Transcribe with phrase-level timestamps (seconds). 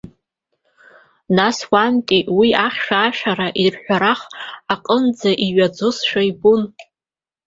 [1.37, 4.21] Нас уантәи уи ахьшәашәара ирҳәарах
[4.73, 6.61] аҟынӡа иҩаӡошәа ибон.